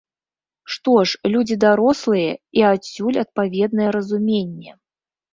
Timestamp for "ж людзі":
1.09-1.57